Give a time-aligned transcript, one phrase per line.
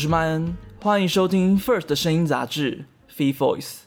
[0.00, 3.80] 我是麦恩，欢迎收听 First 声音杂志 Free Voice。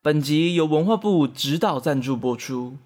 [0.00, 2.78] 本集由文化部指导赞助播出。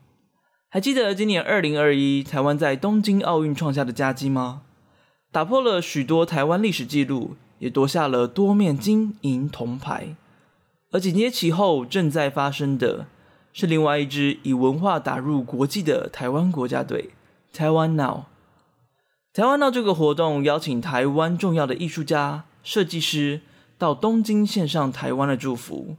[0.69, 4.63] 还记得今年二零二一台湾在东京奥运创下的佳绩吗？
[5.31, 10.17] 打破了许多台湾历史记录，也夺下了多面金银铜牌。
[10.91, 13.07] 而紧接其后正在发生的
[13.53, 17.11] 是另外一支以文化打入国际的台湾国家队——
[17.55, 18.23] 台湾 Now。
[19.33, 23.43] 台湾 Now 这个活动邀请台湾重要的艺术家、设计师
[23.79, 25.97] 到东京献上台湾的祝福。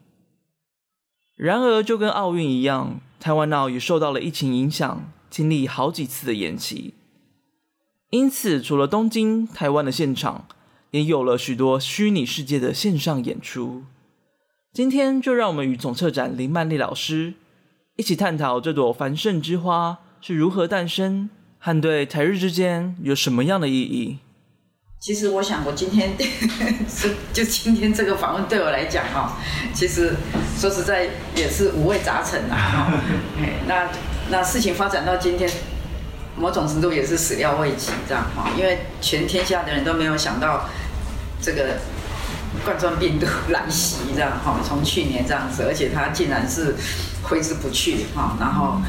[1.38, 6.94] 然而，就跟奥运一样，台湾 Now 也受到了疫情影响，经历好几次的延期。
[8.10, 10.46] 因此，除了东京、台湾的现场，
[10.92, 13.84] 也有了许多虚拟世界的线上演出。
[14.74, 17.36] 今天就让我们与总策展林曼丽老师
[17.96, 21.30] 一起探讨这朵繁盛之花是如何诞生，
[21.64, 24.18] 和对台日之间有什么样的意义。
[25.00, 26.12] 其实我想，我今天
[26.90, 29.38] 是就今天这个访问对我来讲哈，
[29.72, 30.16] 其实
[30.58, 32.92] 说实在也是五味杂陈呐哈。
[33.70, 33.88] 那
[34.32, 35.48] 那事情发展到今天，
[36.36, 40.68] 某种程度也是始料未及这样哈，因为全天下的人都没有想到
[41.40, 41.78] 这个。
[42.66, 46.76] 冠状病毒来袭，这样哈，从去年这样子，而且它竟然是
[47.24, 48.82] 挥之不去哈，然后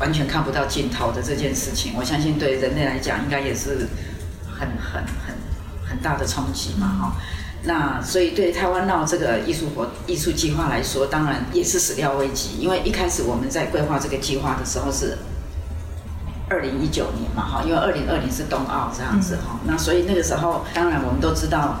[0.00, 3.88] 完全看不到尽头的这件事情，我相信对人类来讲，应该也是
[4.46, 5.34] 很很很
[5.88, 7.12] 很大的冲击嘛哈。
[7.64, 15.18] 那所以对台湾闹这个艺术活艺术计划来说，当然也是始料未及，因为一开始我们在规划这个计划的时候是
[16.48, 21.80] 二零一九年嘛哈，因为二零二零是冬奥这样子哈，那所以那个时候，当然我们都知道。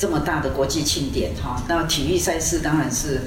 [0.00, 3.24] 这么大的国际庆典哈，那体育赛事当然是，呃，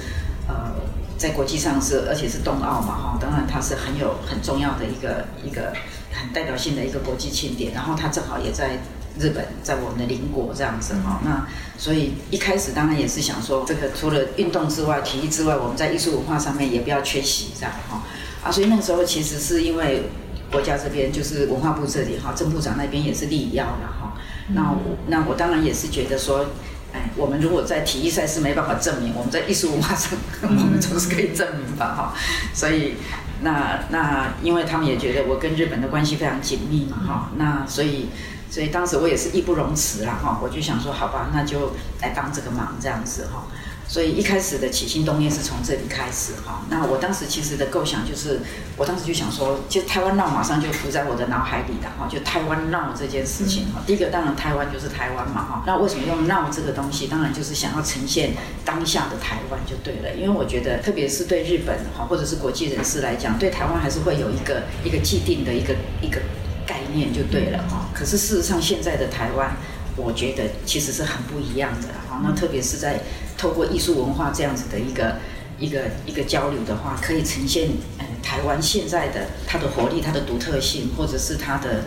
[1.22, 5.72] 在国际上是，而且是冬奥嘛哈，当然它是很有很重要的一个一个
[6.12, 8.80] 很代表性的一个国际庆典，然后它正好也在
[9.20, 18.02] 日本，在我们的邻国这样子哈，那所以一开始当然也是想说，这个除了运动之外，体育之外，我们在艺术文化上面也不要缺席这样哈，
[18.44, 20.10] 啊，所以那个时候其实是因为
[20.52, 24.18] 国家这边就是文化部这里哈，郑部长那边也是力邀了哈。
[24.56, 26.48] 那我那我当然也是觉得说，
[26.94, 32.14] 哎，我们如果在体育赛事没办法证明，我们在艺术文化上我们总是可以证明吧，哈。
[32.54, 32.96] 所以
[33.42, 37.32] 那那因为他们也觉得我跟日本的关系非常紧密嘛，哈。
[37.38, 38.10] 那所以
[38.50, 40.40] 所以当时我也是义不容辞啦，哈。
[40.42, 43.48] 我就想说，好吧，那就来帮这个忙这样子，哈。
[43.92, 46.62] 所以一开始的起心动念是从这里开始哈。
[46.70, 48.40] 那我当时其实的构想就是，
[48.78, 52.08] 我当时就想说，就台湾闹马上就浮在我的脑海里的哈。
[52.10, 53.82] 就台湾闹这件事情哈。
[53.86, 55.64] 第一个当然台湾就是台湾嘛哈。
[55.68, 57.08] 那为什么用闹这个东西？
[57.08, 58.32] 当然就是想要呈现
[58.64, 60.16] 当下的台湾就对了。
[60.16, 66.22] 因为我觉得，特别是对日本哈，或者是国际人士来讲，对台湾还是会有一个一个既定的一个一个
[66.66, 67.90] 概念就对了哈。
[67.94, 69.54] 可是事实上，现在的台湾。
[69.98, 72.98] 我觉得其实是很不一样的哈，那特别是在
[73.42, 75.16] 透过艺术文化这样子的一个
[75.58, 81.86] 一个一个交流的话，可以呈现嗯台湾现在的它的活力、它的独特性，或者是它的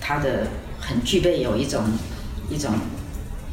[0.00, 0.48] 它的
[0.80, 1.84] 很具备有一种
[2.50, 2.74] 一种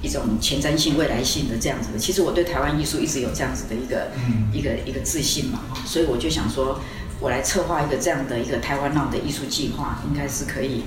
[0.02, 2.00] 一种前瞻性、未来性的这样子的。
[2.00, 4.08] 其实我对台湾艺术一直有这样子的一个
[4.52, 6.82] 一个一个自信嘛，所以我就想说，
[7.20, 10.84] 我来策划一个这样的一个台湾闹的艺术计划，应该是可以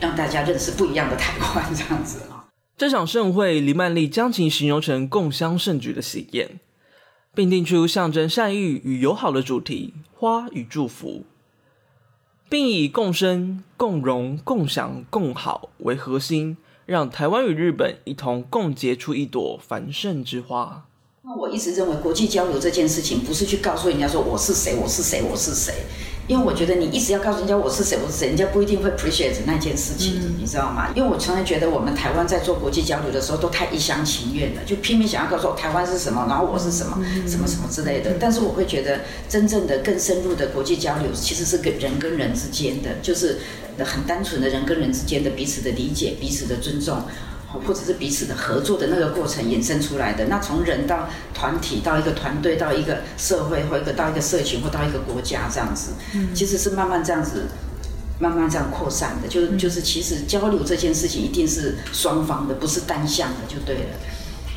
[0.00, 2.18] 让大家认识不一样的台湾这样子。
[2.76, 6.58] 这场盛会，黎曼丽将其形容成共襄盛举的喜宴，
[7.32, 11.22] 并定出象征善意与友好的主题“花与祝福”，
[12.50, 20.86] 并以共生、共荣、共享、共好为核心，让台湾与日本一同共结出一朵繁盛之花。
[21.22, 25.72] 那我一直认为，国际交流这件事情，不是去告诉人家说我是谁，我是谁，我是谁。
[26.26, 30.88] 因为我觉得你一直要告诉人家我是谁，我是谁，人家不一定会 appreciate 那件事情，你知道吗？
[30.94, 38.14] 因为我从来觉得我们台湾在做国际交流的时候都太一厢情愿了，就拼命想要告诉我台湾是什么，然后我是什么，什么什么之类的。
[38.18, 43.38] 但是我会觉得，真正的更深入的国际交流，其实是跟人跟人之间的，就是
[43.84, 47.02] 很单纯的人跟人之间的彼此的理解、彼此的尊重。
[47.66, 50.26] 或者是彼此的合作的那个过程衍生出来的。
[50.26, 55.92] 那从人到团体，到一个团队，到一个社会，或一个到一个社群，或到一个国家这样子，
[56.34, 57.44] 其实是慢慢这样子，
[58.18, 59.28] 慢慢这样扩散的。
[59.28, 63.98] 就就是其实交流这件事情一定是双方的，不是单向的，就对了。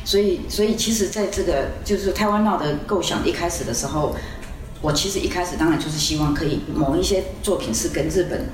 [0.04, 4.16] 所以所以其实在这个就是台湾闹的构想一开始的时候，
[4.80, 8.46] 我其实一开始当然就是希望可以某一些作品是跟日本。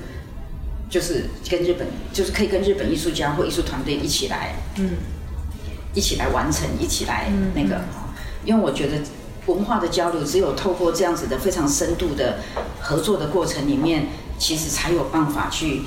[0.95, 4.91] 就是跟日本，就是可以跟日本艺术家或艺术团队一起来，嗯，
[5.93, 7.81] 一起来完成，一起来那个，
[8.45, 8.93] 因为我觉得
[9.45, 12.37] 文化的交流，只有透过这样子的非常深度的
[12.79, 14.07] 合作的过程里面，
[14.39, 15.81] 其实才有办法去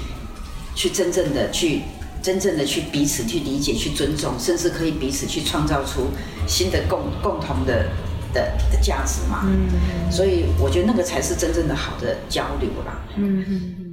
[0.74, 1.80] 去真正的去
[2.22, 6.08] 真正的去彼此去理解、去尊重，甚至可以彼此去创造出
[6.46, 7.86] 新的共共同的
[8.34, 9.46] 的的价值嘛。
[9.46, 13.00] 嗯，所以我觉得那个才是真正的好的交流啦。
[13.16, 13.87] 嗯嗯。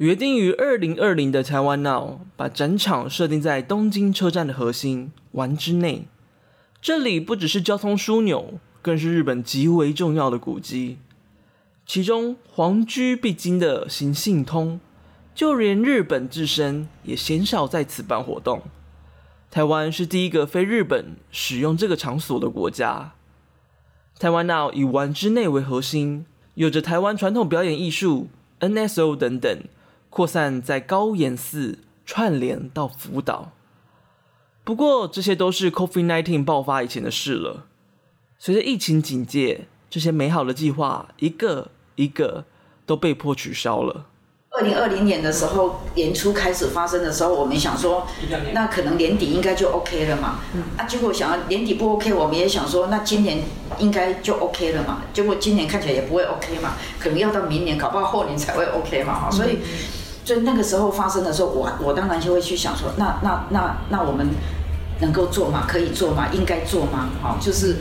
[0.00, 6.06] 约定于二零二零的台湾 Now，，把展场设定在东京车站的核心丸之内。
[6.80, 10.96] 这里不只是交通枢纽，更是日本极为重要的古迹。
[11.84, 14.80] 其中皇居必经的行信通。
[15.34, 18.62] 就连日本自身也鲜少在此办活动。
[19.50, 23.12] 台湾是第一个非日本使用这个场所的国家。
[24.18, 26.24] 台湾 Now 以丸之内为核心，
[26.54, 28.28] 有着台湾传统表演艺术、
[28.60, 29.58] NSO 等等，
[30.10, 33.52] 扩散在高岩寺，串联到福岛。
[34.64, 37.66] 不过这些都是 COVID-19 爆发以前的事了。
[38.38, 42.44] 随着疫情警戒，这些美好的计划一个一个
[42.84, 44.06] 都被迫取消了。
[44.52, 48.04] 二零二零年的时候，年初开始发生的时候，我们想说，
[48.52, 50.40] 那可能年底应该就 OK 了嘛。
[50.76, 53.38] 啊，结果想要年底不 OK，我们也想说，那今年
[53.78, 55.02] 应该就 OK 了嘛。
[55.12, 59.30] 结果今年看起来也不会 OK 嘛，可能要到明年，搞不好后年才会 OK 嘛。
[59.30, 59.60] 所以，所
[60.26, 64.26] 以那个时候发生的时候，我我当然就会去想说，那那那那我们
[65.00, 65.64] 能够做吗？
[65.68, 66.28] 可以做吗？
[66.32, 67.08] 应该做吗？
[67.22, 67.76] 好，就是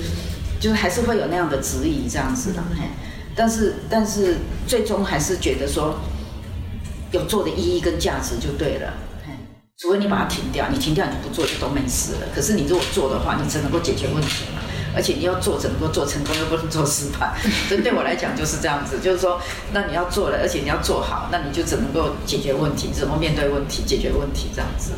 [0.60, 2.62] 就是还是会有那样的质疑这样子的。
[2.78, 2.86] 嘿，
[3.36, 4.38] 但是但是
[4.68, 5.96] 最终还是觉得说。
[7.12, 8.94] 有做的意义跟价值就对了，
[9.80, 12.28] 除非你把它停掉，你停掉你不做就都没事了。
[12.36, 14.62] 可是你如果做的话，你只能够解决问题嘛，
[14.96, 17.36] 而且你要做只能够做成功，又不能做失败。
[17.68, 19.40] 所以对我来讲就是这样子，就是说，
[19.74, 24.92] 那你要做了，而且你要做好，那你就只能够解决问题，只能够面对问题，解决问题这样子。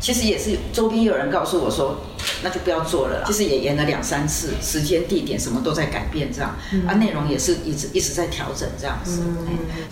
[0.00, 2.00] 其实也是周边有人告诉我说，
[2.44, 3.24] 那就不要做了。
[3.26, 6.54] 其实也延了两三次，时间、地点什么都在改变，这样
[6.86, 9.22] 啊，内容也是一直一直在调整，这样子。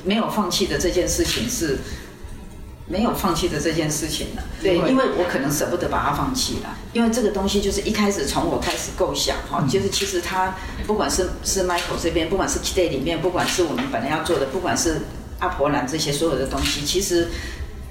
[0.04, 1.80] 没有放弃的这件事情是
[2.86, 4.42] 没有放弃的这件事情了。
[4.62, 10.54] 对，因为我可能舍不得把它放弃了，因为这个东西就是一开始从我开始构想哈，就是其实它
[10.86, 15.02] 不管是是 Michael 这边，不管是 Today 里面，不管是我们本来要做的，不管是
[15.40, 17.28] 阿婆兰这些所有的东西，其实。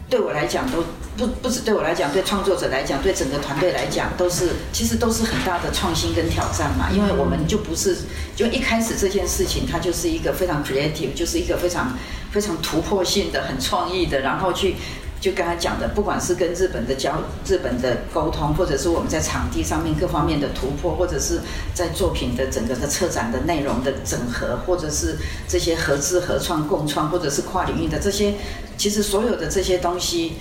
[0.08, 0.84] 对我来讲，都
[1.18, 6.92] 不不止对我来讲，对创作者来讲，对整个团队来讲，都是其实都是很大的创新跟挑战嘛。
[6.94, 7.98] 因为我们就不是
[8.36, 11.98] 就一开始这件事情，它就是一个非常 creative，就是一个非常
[12.36, 14.76] 非常突破性的、很创意的，然后去。
[15.22, 17.14] 就刚才讲的，不管是跟日本的交、
[17.48, 21.40] 日本的沟通，或者是我们在场地上面各方面的突破，或者是
[21.74, 25.18] 在作品的整个的策展的内容的整合，或者是
[25.48, 28.36] 这些合资合创共创，或者是跨领域的这些，
[28.78, 30.34] 其实所有的这些东西，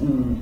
[0.00, 0.38] 嗯，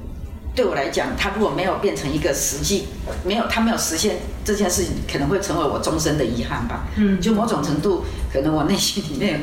[0.55, 2.85] 对我来讲，它如果没有变成一个实际，
[3.25, 6.87] 没有它没有实现这件事情，可能会成为我终身的遗憾吧。
[6.97, 9.43] 嗯，就某种程度，可能我内心里面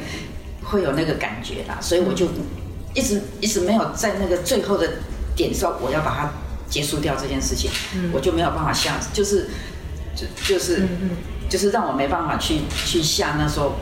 [0.74, 2.28] 会有那个感觉啦，所以我就。
[2.96, 4.88] 一直一直没有在那个最后的
[5.36, 6.30] 点说我要把它
[6.70, 7.72] 结束掉这件事情，
[8.14, 9.50] 我就没有办法下，就是
[10.16, 10.88] 就就是
[11.50, 13.74] 就是让我没办法去去下那时候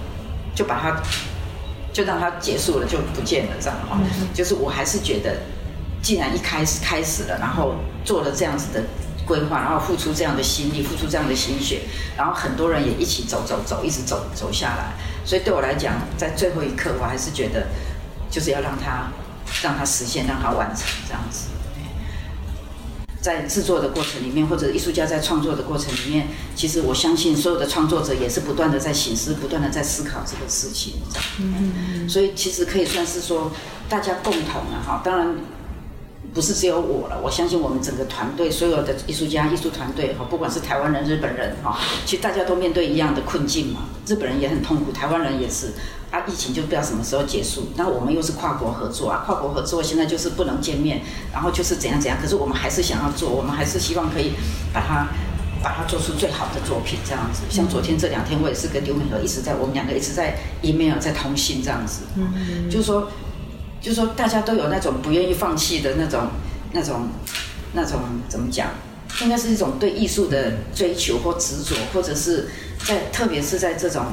[0.56, 1.02] 就把它
[1.92, 4.00] 就让它结束了就不见了这样的话，
[4.34, 5.42] 就是我还是觉得
[6.02, 7.76] 既然一开始开始了，然后
[8.06, 8.82] 做了这样子的
[9.26, 11.82] 规划，然后付出这样的心力，付出这样的心血，
[12.16, 14.94] 然后很多人也一起走走走，一直走走下来，
[15.26, 17.68] 所以对我来讲，在最后一刻，我还是觉得。
[18.32, 19.12] 就是要让它
[19.62, 21.50] 让它实现，让它完成这样子。
[23.20, 30.94] 在制作的过程里面，或者艺术家在创作的过程里面，其实我相信所有的创作者也是不断的在醒思，不断的在思考这个事情。
[31.40, 33.52] 嗯所以其实可以算是说
[33.90, 35.36] 大家共同的哈，当然
[36.34, 37.20] 不是只有我了。
[37.24, 43.82] 我相信我们整个团队所有的艺术家、艺术团队哈，不管是台湾人、日本人哈，其实大家都面对一样的困境嘛。
[44.08, 45.74] 日本人也很痛苦，台湾人也是。
[46.12, 47.70] 啊，疫情就不知道什么时候结束。
[47.78, 52.18] 那我们又是跨国合作啊，跨国合作现在就是不能见面，然后就是怎样怎样。
[52.22, 54.34] 可是我们还是想要做，我们还是希望可以
[54.74, 55.08] 把它
[55.64, 57.44] 把它做出最好的作品这样子。
[57.50, 62.02] 像昨天这两天，我也是跟刘美和一直在，我们两个一直在 email 在通信这样子。
[62.18, 63.08] 嗯就是说，
[63.82, 66.28] 就是说，大家都有那种不愿意放弃的那种、
[66.72, 67.10] 那种、
[67.74, 68.70] 那种怎么讲？
[69.22, 72.48] 应该是一种对艺术的追求或执着，或者是
[72.86, 74.06] 在特别是在这种。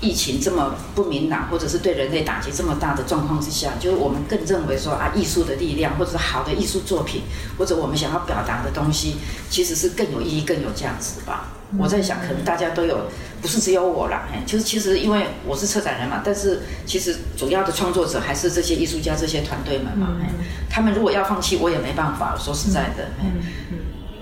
[0.00, 7.22] 疫情这么不明朗，或者是对人类打击这么大的状况之下，就是我们更认为说啊，艺术的力量，或者是好的艺术作品，
[7.56, 9.16] 或者我们想要表达的东西，
[9.48, 11.54] 其实是更有意义、更有价值吧。
[11.78, 13.06] 我在想，可能大家都有，
[13.44, 14.26] 不是只有我啦。
[14.32, 20.16] 哎，就是其实因为我是策展人嘛，但是其实主要的创作者还是这些艺术家、这些团队们嘛。
[20.22, 20.30] 哎，
[20.70, 22.34] 他们如果要放弃，我也没办法。
[22.38, 23.30] 说实在的，哎，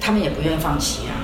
[0.00, 1.23] 他们也不愿意放弃啊。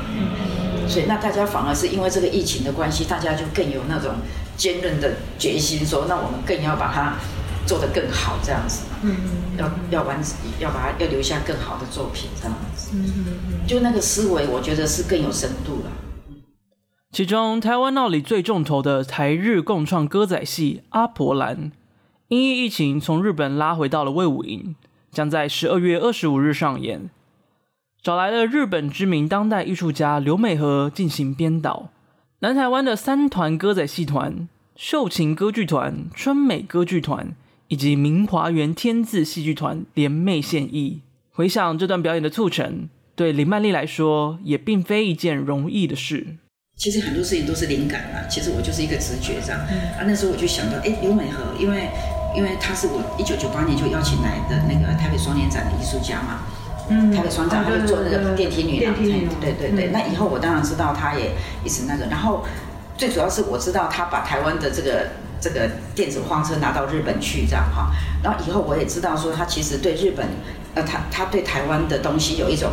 [0.88, 4.14] 所以那大家反而是因为这个疫情的关系，大家就更有那种。
[4.58, 7.14] 坚韧的决心，说那我们更要把它
[7.64, 8.80] 做得更好，这样子。
[9.02, 10.20] 嗯嗯，要要完
[10.58, 12.88] 要把它要留下更好的作品这样子。
[12.92, 16.07] 嗯嗯嗯，就那个思维，我觉得是更有深度了。
[17.10, 21.56] 其中，台湾闹里最重头的台日共创歌仔戏《阿婆兰》，
[22.28, 24.76] 因疫情从日本拉回到了魏武营，
[25.10, 27.08] 将在十二月二十五日上演。
[28.02, 31.88] 找来了日本知名当代艺术家刘美和进行编导，
[32.40, 34.46] 南台湾的三团歌仔戏团——
[34.76, 37.34] 秀琴歌剧团、春美歌剧团
[37.68, 41.00] 以及明华园天字戏剧团联袂献艺。
[41.30, 46.36] 回想这段表演的促成，对林曼丽来说也并非一件容易的事。
[46.78, 49.60] 其实很多事情都是灵感啊，其实我就是一个直觉这样。
[49.98, 51.90] 啊，那时候我就想到，哎，刘美和，因为
[52.36, 56.38] 因为他是我一九九八年就邀请来的那个台北双年展的艺术家嘛。
[56.88, 57.10] 嗯。
[57.10, 58.94] 台北双展，他就做那个电梯女郎。
[59.40, 59.88] 对对对。
[59.88, 61.32] 那以后我当然知道他也
[61.64, 62.44] 一直那个，然后
[62.96, 65.08] 最主要是我知道他把台湾的这个
[65.40, 67.90] 这个电子花车拿到日本去这样哈。
[68.22, 70.24] 然后以后我也知道说他其实对日本，
[70.76, 72.70] 呃，他他对台湾的东西有一种。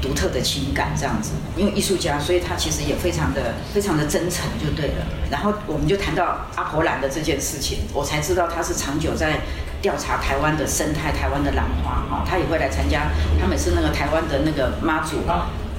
[0.00, 5.06] 独特的情感这样子，因为艺术家，所以他其实也非常的、非常的真诚，就对了。
[5.30, 9.40] 然后我们就谈到阿婆兰的这件事情，我才知道他是长久在
[9.82, 12.24] 调查台湾的生态、台湾的兰花哈。
[12.28, 13.08] 他也会来参加，
[13.40, 15.18] 他每次那个台湾的那个妈祖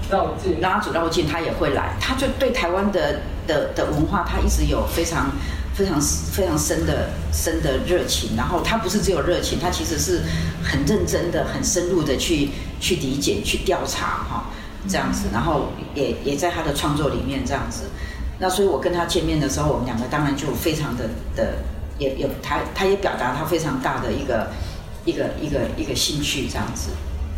[0.10, 1.96] 绕境，妈祖绕境他也会来。
[2.00, 5.32] 他就对台湾的的的文化，他一直有非常。
[5.81, 10.21] 非常非常深的深的热情，然后他不是只有热情，他其实是
[10.63, 14.45] 很认真的、很深入的去去理解、去调查哈，
[14.88, 17.85] 这样子，然后也也在他的创作里面这样子。
[18.38, 21.55] 那所以我跟他见面的时候，我们两个当然就非常的的
[21.97, 24.51] 也也他，他也表达他非常大的一个
[25.03, 26.89] 一个一个一个兴趣这样子，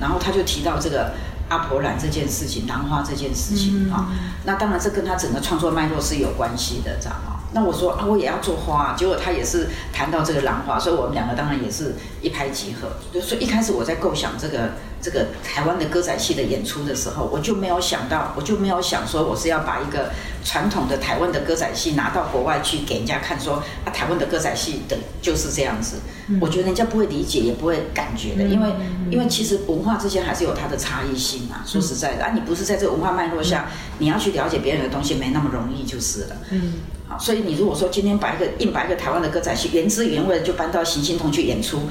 [0.01, 1.13] 然后他就提到这个
[1.47, 4.09] 阿婆兰这件事情、兰花这件事情啊，
[4.43, 7.32] 那当然这跟他整个创作脉络是有关系的，这样啊。
[7.53, 12.89] 那我说啊，我也要做花，结果他也是谈到这个兰花，所以我们两个当然也是一拍即合。
[13.21, 14.71] 所以一开始我在构想这个
[15.03, 20.09] 这个台湾的歌仔戏的演出的时候，我就没有想到，我就没有想说我是要把一个
[20.45, 25.97] 传统的台湾的歌仔戏拿到国外去给人家看，说啊台湾的歌仔戏的就是这样子。
[26.39, 28.69] 我觉得人家不会理解，也不会感觉的，因为
[29.11, 31.57] 因为其实文化之间还是有它的差异性嘛。
[31.65, 33.69] 说实在的啊，你不是在这个文化脉络下，
[33.99, 36.37] 你要去了解别人的东西没那么容易就是了。
[36.51, 36.75] 嗯。
[37.05, 41.81] 好所以你如果说今天把一个硬把一个台湾的歌仔戏原汁原味的就搬到行星通去演出，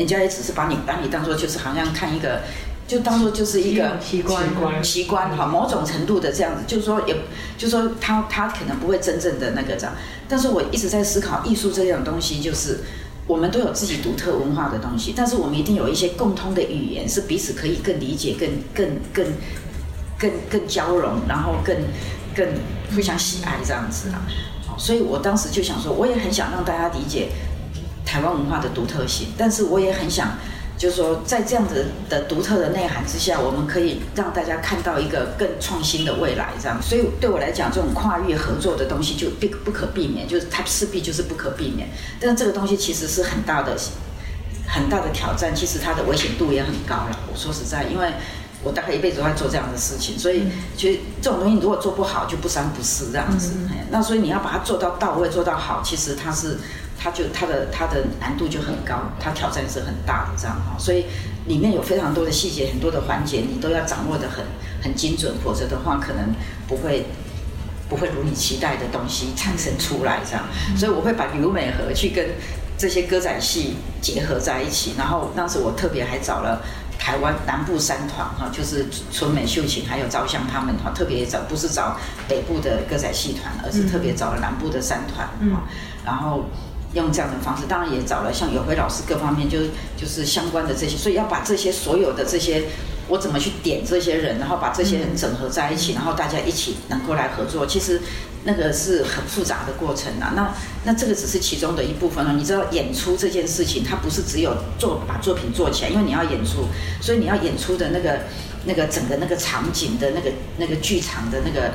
[0.00, 2.40] 人家也只是把你把你当做就是好像看一个，
[2.88, 7.14] 就当做就是一个奇观奇观哈，某种程度的这样子，就是说也
[7.58, 9.94] 就是说他他可能不会真正的那个这样。
[10.26, 12.78] 但是我一直在思考艺术这样东西，就是
[13.26, 19.26] 我们都有自己独特文化的东西，但是我们一定有一些共通的语言，是彼此可以更理解、更更更
[20.18, 21.76] 更更交融，然后更
[22.34, 22.48] 更
[22.94, 24.24] 互相喜爱这样子啊。
[24.78, 27.28] 所以我当时就想说，我也很想让大家理解
[28.10, 30.36] 台湾文化的独特性，但是我也很想，
[30.76, 36.48] 就是说，在这样子的独特的内涵之下，我们可以让大家看到一个更创新的未来。
[36.60, 41.88] 这样，所以对我来讲，这种跨越合作的东西就必不可避免，就是它势必就是不可避免。
[42.20, 43.76] 但是这个东西其实是很大的、
[44.66, 47.16] 很大的挑战，其实它的危险度也很高了。
[47.32, 48.12] 我说实在，因为。
[48.62, 50.42] 我大概一辈子都在做这样的事情，所以
[50.76, 53.52] 其实这种东西如果做不好就不三不四这样子。
[53.90, 56.58] 那所以你要把它做到到位，做到好，其实它是
[57.02, 60.76] 它就它的它的难度就很高，它挑战是很大的这样哈。
[60.78, 61.06] 所以
[61.46, 64.44] 里面有非常多的细节，很多的环节你都要掌握的很
[64.82, 66.34] 很精准，否则的话可能
[66.68, 67.06] 不会
[67.88, 70.44] 不会如你期待的东西产生出来这样。
[70.76, 72.28] 所以我会把刘美和去跟
[72.76, 76.62] 这些歌仔戏结合在一起，然后当时我特别还找了。
[77.02, 81.96] 台湾南部三团哈，就是春美秀琴还有招香他们哈，特别找不是找
[82.28, 85.62] 北部的歌仔戏团，而是特别找了南部的三团哈，
[86.04, 86.44] 然后
[86.94, 89.58] 用这样的方式，当然也找了像有辉老师各方面就
[89.96, 92.64] 就是相关的这些，所以要把这些所有的这些，
[93.08, 98.00] 我怎么去点这些人，然后把这些人整合在一起，然后大家一起能够来合作，其实。
[98.42, 100.50] 那个是很复杂的过程啊，那
[100.84, 102.32] 那这个只是其中的一部分了。
[102.32, 106.64] 你知道演出这件事情，它不是只有做把作品做起来，因为你要演出，
[107.02, 108.20] 所以你要演出的那个
[108.64, 111.72] 那个整个那个场景的那个那个剧场的那个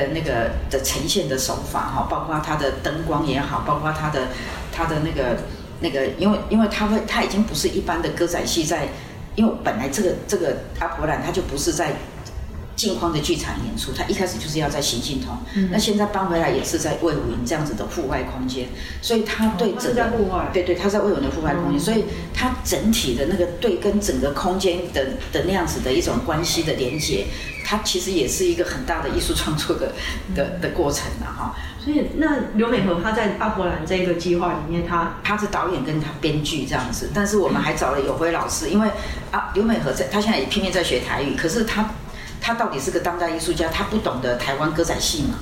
[0.00, 4.28] 的那个的呈现的手法哈，包括它的灯光也好，包括它的
[4.72, 5.36] 它的那个
[5.80, 8.88] 那个，因为因为它会它已经不是一般的歌仔戏在，
[9.34, 11.92] 因为本来这个这个阿婆兰它就不是在。
[12.76, 15.36] 镜框的剧场演出，他一开始就是要在行星通，
[15.70, 18.68] 那现在搬回来也是在魏武营这样子的户外空间，
[19.02, 27.26] 所以他对整个户外，对对，他在魏武营的户外空间，所以他整体的那个对跟整个空间的的那样子的一种关系的连接，
[27.64, 29.92] 它其实也是一个很大的艺术创作的
[30.34, 31.54] 的的过程了哈。
[31.84, 38.88] 所以那刘美和他在阿婆兰这个计划里面，他他是导演跟他编剧这样子，但是我们还找了有辉老师，因为
[39.30, 41.90] 啊刘美和在他现在也拼命在学台语，可是他。
[42.40, 45.38] 他到底是个当代艺术家，他不懂得台湾歌仔戏嘛，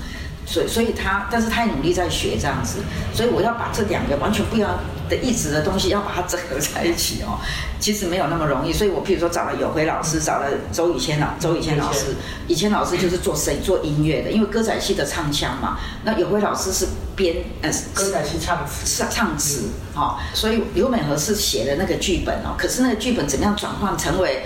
[0.47, 2.79] 所以所以他，但是他也努力在学这样子，
[3.15, 4.79] 所以我要把这两个完全不一样
[5.09, 7.39] 的意志的东西，要把它整合在一起哦，
[7.79, 8.73] 其实没有那么容易。
[8.73, 19.03] 所以我譬如说找了有辉老师，找了周以谦老周以谦老师，以前老师就是做声做音乐的，因为歌仔戏的唱腔嘛，那有辉老师是编呃歌仔戏唱词。
[19.03, 24.45] 唱唱词哦，所以刘美和是写的那个剧本哦，可是那个剧本怎么样转换成为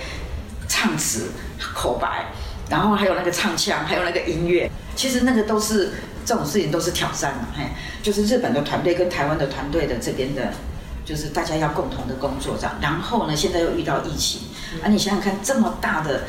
[0.69, 1.31] 唱词
[1.75, 2.27] 口白？
[2.73, 5.93] 然后还有那个唱腔，还有那个音乐，其实那个都是
[6.25, 7.65] 这种事情都是挑战嘛，嘿，
[8.03, 10.55] 就是日本的团队跟台湾的团队的这边的，
[11.05, 12.75] 就是大家要共同的工作这样。
[12.81, 14.41] 然后呢，现在又遇到疫情，
[14.83, 16.23] 啊，你想想看，这么大的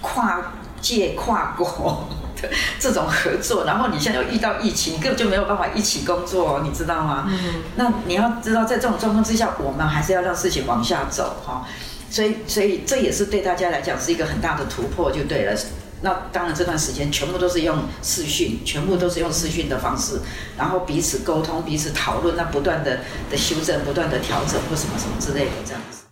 [0.00, 2.08] 跨界跨国
[2.42, 2.48] 的
[2.80, 7.28] 这种合作，然后你现在又遇到疫情，根本就没有办法一起工作，你知道吗？
[7.28, 7.62] 嗯。
[7.76, 11.64] 那你要知道，在这种状况之下，我们还是要让事情往下走，哈。
[12.10, 15.56] 所以，所以这也是对大家来讲是一个很大的突破，就对了。
[16.02, 20.18] 那当然，这段时间全部都是用视讯，全部都是用视讯的方式，
[20.56, 23.00] 然后彼此沟通、彼此讨论，那不断的
[23.30, 26.04] 的修正、不断的调整或什么什么之类的这样子。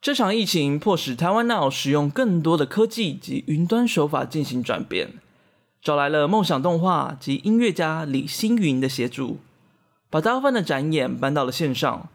[0.00, 5.14] 这场疫情迫使台湾 Now 使用更多的科技及云端手法进行转变，
[5.82, 9.40] 找来了梦想动画及音乐家李星云的协助，
[10.10, 12.08] 把大部分的展演搬到了线上，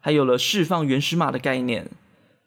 [0.00, 1.88] 还有了释放原始码的概念。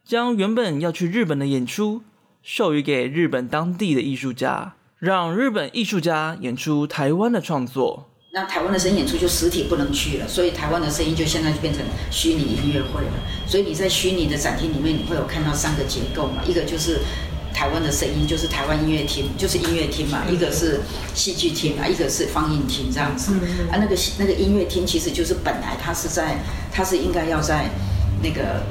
[0.05, 2.01] 将原本要去日本的演出
[2.41, 8.09] 授予给日本当地的艺术家，让日本艺术家演出台湾的创作。
[8.33, 13.13] 那台湾的声音演出就实体不能去了，所以台湾的声音就现在就变成虚拟音乐会了。
[13.47, 16.43] 所以你在虚拟的展厅里面，你会有看到三个结构嘛？
[16.45, 16.99] 一个就是
[17.53, 20.81] 台湾的声音，就是台湾音乐厅，就是音乐厅嘛；一个是
[21.13, 23.35] 戏剧厅啊，一个是放映厅这样子。
[23.71, 26.39] 啊，那个那个音乐厅其实就是本来它是在，
[26.73, 27.69] 它是应该要在
[28.21, 28.61] 那个。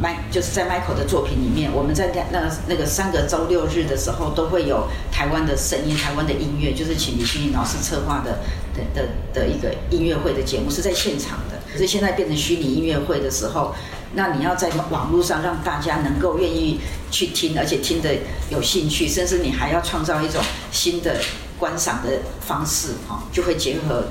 [0.00, 8.38] 麦就是在 Michael 的作品里面，我们在那那个三个周六日的时候，都会有台湾的声音、台湾的音乐，就是请李勋颖老师策划的
[8.74, 11.60] 的的的一个音乐会的节目，是在现场的。
[11.70, 13.74] 可是现在变成虚拟音乐会的时候，
[14.14, 18.08] 那你要在网络上让大家能够愿意去听，而且听得
[18.50, 21.16] 有兴趣，甚至你还要创造一种新的
[21.58, 22.10] 观赏的
[22.40, 24.04] 方式，哈，就会结合。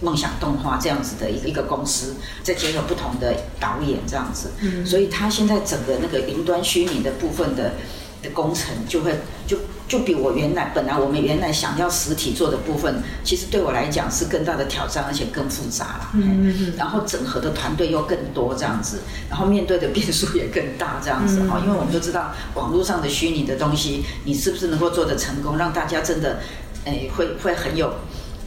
[0.00, 7.72] 梦想动画这样子的一个一个公司，再结合不同的导演这样子，嗯所以他现在整个那个云端虚拟的部分的
[8.22, 9.14] 的工程，就会
[9.46, 9.56] 就
[9.88, 16.10] 就比我原来本来我们原来想要实体做的部分，其实对我来讲是更大的挑战，而且更复杂了。
[16.14, 26.40] 嗯然后整合的团队又更多这样子，然后面对的变数也更大这样子哈，因为我们都知道网络上的虚拟的东西，你是不是能够做得成功，让大家真的，
[26.84, 27.92] 诶，会会很有。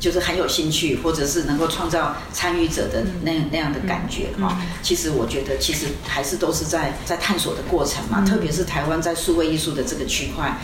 [0.03, 4.61] 就是很有兴趣，或者是能够创造参与者的那那样的感觉哈。
[4.81, 8.25] 其实我觉得，其实还是都是在在探索的过程嘛。
[8.25, 10.59] 特别是台湾在数位艺术的这个区块，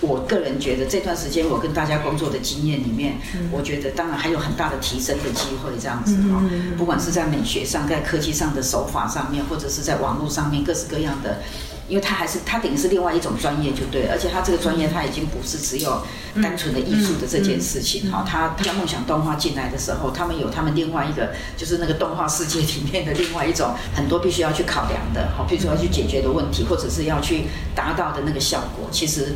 [0.00, 3.18] 我个人觉得这段时间我跟大家工作的经验里面，
[3.50, 6.40] 我觉得当然还有很大的提升的机会这样子哈。
[6.78, 11.42] 不管是在美学上，在科技上的手法上面，或者是在网络上面各式各样的。
[11.88, 16.02] 因为他还是他等于是另外一种专业就对，而且他这个专业他已经不是只有
[16.42, 18.24] 单纯的艺术的这件事情哈。
[18.26, 27.44] 他他梦想动画进来的时候，他们有他们另外一个就是那个动画世界里面的另外一种很多必须要去考量的，哈，比如说要去解决的问题，或者是要去
[27.74, 29.34] 达到的那个效果，其实。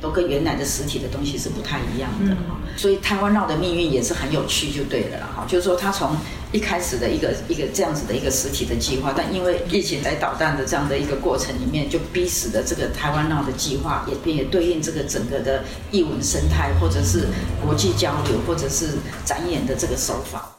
[0.00, 5.44] 都跟原来的实体的东西是不太一样的哈，所以台湾闹的命运也是很有趣，就对了哈。
[5.48, 6.16] 就是说，他从
[6.52, 17.26] 一开始的一个一个这样子的一个实体的计划，但因为疫情来导弹的这样的一个过程里面，就逼死的这个台湾闹的计划，也并也对应这个整个的艺文生态，或者是
[17.64, 20.57] 国际交流，或者是展演的这个手法。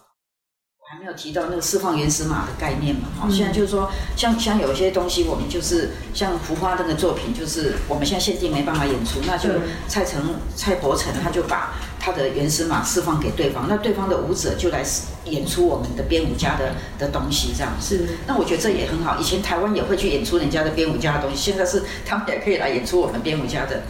[1.13, 3.07] 提到那个释放原始码的概念嘛？
[3.19, 9.49] 好，现在就是说，像像有些东西，我们就是像浮花那个作品，就是我们现在限定没办法演出，那就
[9.87, 14.83] 蔡成蔡伯成他就把他的原始码释放给对方，那对方的舞者就来
[15.25, 18.07] 演出我们的编舞家的的东西，这样是。
[18.27, 19.17] 那我觉得这也很好。
[19.19, 23.83] 以前台湾也会去演出人家的编舞家的东西，现在是他们也可以来演出我们编舞家的。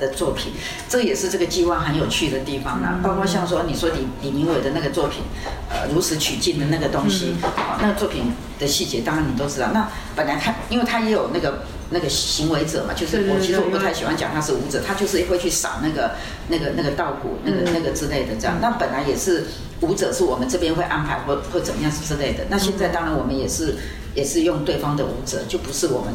[0.00, 0.52] 的作品，
[0.88, 2.98] 这个也是这个计划很有趣的地方啦。
[3.02, 5.22] 包括像说你说李李明伟的那个作品，
[5.68, 9.68] 呃，如实取经的那个东西，好，那个作品的细节当然你都知道。
[9.72, 16.12] 那本来他因为他也有那个那个行为者嘛，就是我其实我不太喜欢讲他是舞者，他就是会去撒那个
[16.48, 18.58] 那个那个稻谷那个那个之类的这样。
[18.60, 19.46] 那本来也是
[19.82, 22.44] 舞者是我们这边会安排或或怎么样之类的。
[22.48, 23.76] 那现在当然我们也是
[24.14, 26.14] 也是用对方的舞者，就不是我们。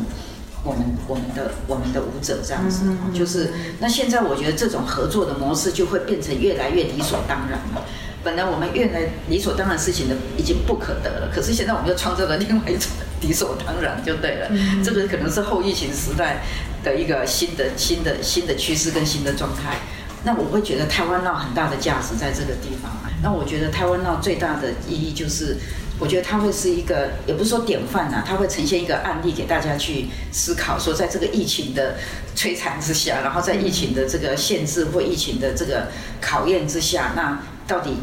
[0.67, 7.85] 我们我们的我们的舞者这样子，就是那现在我觉得这种合作的模式就会变成越来越理所当然了。
[8.21, 14.51] 本来我们越来理所当然事情的已经不可得了，可是现在我们又创造了另外一种理所当然就对了。
[14.83, 16.43] 这个可能是后疫情时代
[16.83, 19.77] 的一个新的新的新的趋势跟新的状态。
[20.25, 22.91] 那我会觉得台湾闹很大的价值在这个地方。
[23.23, 25.55] 那我觉得台湾闹最大的意义就是。
[25.99, 31.95] 我觉得它会是一个，也不是说典范啊，它会呈现一个案例给大家去思考，说在这个疫情的
[32.35, 35.87] 摧残之下，然后在疫情的这个限制或疫情的这个
[36.21, 37.97] 考验之下，那到底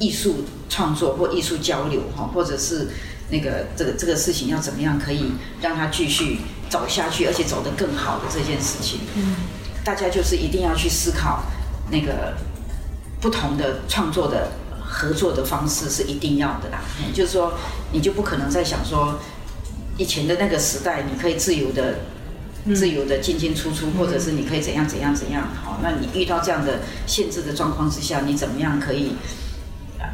[0.00, 2.88] 艺术创作或艺术交流哈，或者是
[3.28, 6.38] 那个这个这个事情要怎么样可以让它继续
[6.70, 9.36] 走下去，而且走得更好的这件事情，嗯
[9.84, 11.42] 大家就是一定要去思考
[11.90, 12.32] 那个
[13.20, 14.50] 不同的创作的。
[14.92, 16.82] 合作的方式是一定要的啦，
[17.14, 17.54] 就是说
[17.92, 19.18] 你就不可能再想说
[19.96, 22.00] 以前的那个时代，你可以自由的、
[22.74, 25.48] 自由的进进出出，或者是你可以怎样怎样怎样。
[25.64, 29.12] 好，那你遇到这样的限制的状况之下，你怎么样可以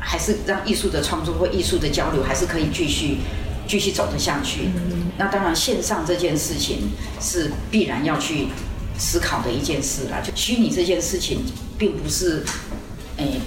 [0.00, 3.18] 还是让艺术的创作或艺术的交流还是可以继续
[3.66, 4.70] 继续走得下去？
[5.18, 8.46] 那当然，线上这件事情是必然要去
[8.96, 10.20] 思考的一件事啦。
[10.20, 11.44] 就虚拟这件事情，
[11.76, 12.44] 并不是
[13.16, 13.40] 诶。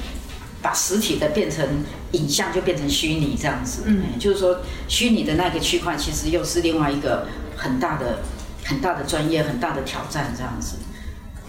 [0.62, 3.84] 把实体的变成影像，就变成虚拟这样子。
[3.86, 8.20] 嗯，就是说，虚拟的那个区块，其实又是另外一个很大的、
[8.66, 10.78] 很大的专业、很大的挑战这样子。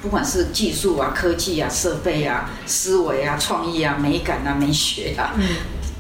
[0.01, 5.47] 不管是技术啊、科技啊、设备啊、思维啊、创意啊、美感啊、美学啊，嗯，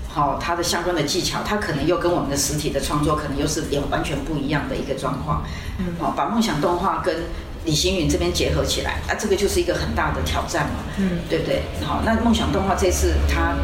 [0.08, 5.44] 好，它的相关的技巧，它可能又跟我们的实体的创作，可能又是有完全不一样的一个状况。
[5.78, 7.14] 嗯，好，把梦想动画跟
[7.64, 11.62] 李星云这边结合起来，啊，这个就是一个很大的挑战嘛，嗯，对不对？
[11.84, 13.54] 好，那梦想动画这次他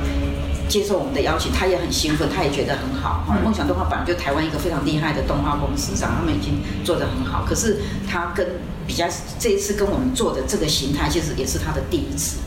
[0.69, 3.25] 接受我们的邀请，他也很兴奋，他也觉得很好。
[3.27, 7.45] 哈，梦想动画本来就台湾一个非常厉害的动画公司，上他们已经做得很好。
[7.49, 8.47] 可是他跟
[8.87, 9.07] 比较
[9.39, 12.39] 这一次跟我们做的这个形态，其实也是他的第一次。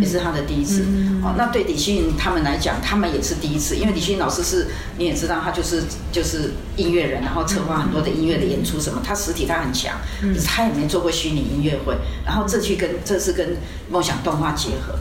[0.00, 0.82] 也是他的第一次，
[1.20, 13.56] 哦，那对李星云他们来讲，他们也是第一次，因为李星云老师是你也知道，他就是就是音乐人，然后策划很多的音乐的演出什么，他实体他很强，可是他也没做过虚拟音乐会，然后这去跟这是跟
[13.90, 14.94] 梦想动画结合，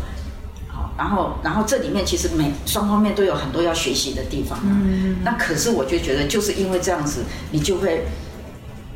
[0.67, 8.07] 好，然后然后这里面其实每双方面都有很多要学习的地方，嗯，那可是我就觉得就是因为这样子，你就会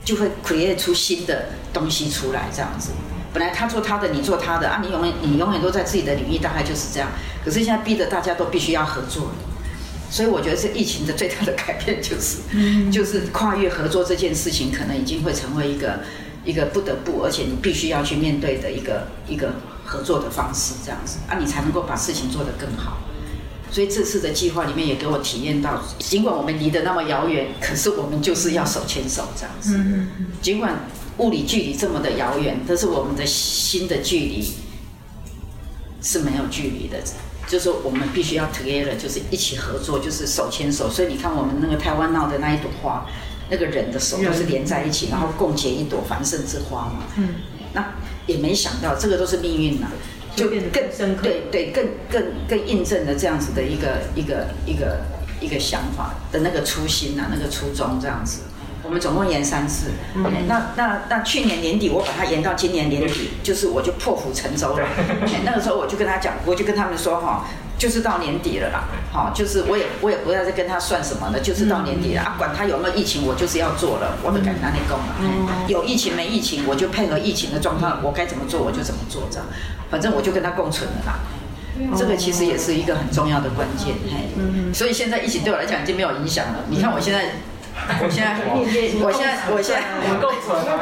[0.04, 2.90] 就会 create 出新的东西出来，这样子。
[3.34, 7.10] 本来他做他的，你做他的啊，你永远你永远都在自己的领域，大概就是这样。
[7.44, 9.32] 可是现在逼得大家都必须要合作，
[10.10, 12.38] 所以我觉得是疫情的最大的改变就是，
[12.92, 16.00] 就是跨越合作这件事情，可能已经会成为一个
[16.46, 23.00] 一个不得不，而且你必须要去面对的一个一个合作的方式，这样子啊，你才能够把事情做得更好。
[23.72, 29.80] 所以这次的计划里面也给我体验到，尽管我们离得那么遥远，可是我们就是要手牵手这样子，
[30.40, 30.76] 尽管。
[31.18, 34.54] 物理距离这么的遥远，但是我们的心的距离
[36.02, 36.98] 是没有距离的，
[37.48, 40.90] 就是我们必须要 together，就是一起合作，就是手牵手。
[40.90, 43.06] 所以你看，我们那个台湾闹的那一朵花，
[43.50, 47.04] 那个人的手都是连在一起，然后共结一朵繁盛之花嘛。
[47.18, 47.36] 嗯，
[47.74, 47.94] 那
[48.26, 49.88] 也没想到，这个都是命运呐，
[50.36, 51.24] 就变得更深刻。
[51.24, 55.00] 对对，更更更印证了这样子的一个一个一个
[55.40, 58.40] 一个想法的那个初心呐，那个初衷这样子。
[58.94, 59.88] 我们总共延三次，
[60.48, 64.88] 那那那去年年底我把它延到今年年底，就是我就破釜沉舟了。
[65.44, 67.44] 那个时候我就跟他讲，我就跟他们说哈，
[67.76, 75.66] 就是到年底了啦，好，就是我也我也不要再跟他算什么了，就是到年底了啊，管他有没有疫情，我就是要做了，我的敢拿你供了。
[75.68, 79.48] 有疫情没疫情，我就配合疫情的状况，我该怎么做我就怎么做，这样，
[79.90, 81.20] 反正我就跟他共存了啦。
[81.98, 86.60] 这个其实也是一个很重要的关键，嘿，所以现在疫情对我来讲已经没有影响了。
[86.70, 87.32] 你看我现在。
[87.74, 89.82] 我现在，我现在，我现在，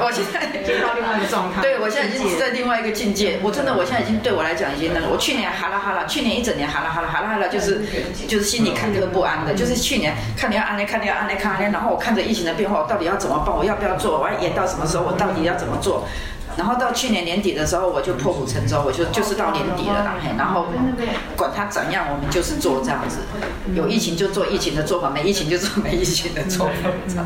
[0.03, 1.61] 我现在进到另外一个状态。
[1.61, 3.39] 对，我现在已经在另外一个境界。
[3.41, 5.07] 我真的，我现在已经对我来讲已经那个。
[5.07, 7.81] 我去年哈啦哈啦，去年一整年哈啦哈啦哈啦哈啦，就是
[8.27, 9.53] 就是心里忐忑不安的。
[9.53, 13.55] 就是去年看你要安利，看你要安利，看安利，然后我看着疫情的变化，我到底要怎么办？
[13.55, 14.19] 我要不要做？
[14.19, 15.03] 我要演到什么时候？
[15.03, 16.05] 我到底要怎么做？
[16.57, 20.15] 然后到去年年底的时候，我就破釜沉舟，我就就是到年底了啦。
[20.37, 20.67] 然后
[21.35, 23.19] 管它怎样，我们就是做这样子。
[23.73, 27.25] 有疫情就做疫情的做法，没疫情就做没疫情的做法，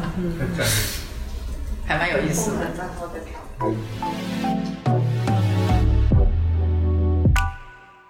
[1.85, 2.71] 还蛮有意思的。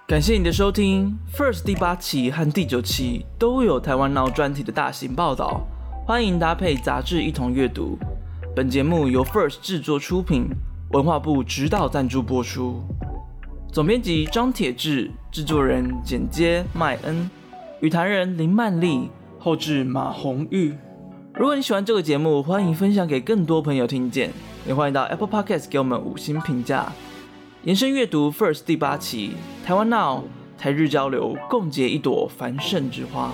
[0.07, 5.65] 感谢你的收听，First 第八期和第九期都有台湾闹专题的大型报道，
[6.05, 7.97] 欢迎搭配杂志一同阅读。
[8.55, 10.47] 本节目由 First 制作出品，
[10.91, 12.83] 文化部指导赞助播出。
[13.71, 17.29] 总编辑张铁志，制作人剪接麦恩，
[17.81, 20.73] 语坛人林曼丽，后制马红玉。
[21.33, 24.31] 如果你喜欢这个节目，欢迎分享给更多朋友听见，
[24.65, 26.91] 也欢迎到 Apple Podcast 给我们五星评价。
[27.63, 29.31] 延伸阅读 First 第八期，
[29.65, 30.23] 台湾 Now
[30.57, 33.33] 台日交流，共结一朵繁盛之花。